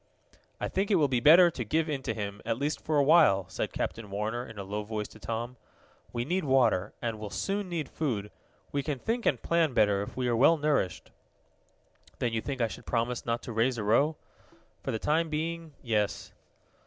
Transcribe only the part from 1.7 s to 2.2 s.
in to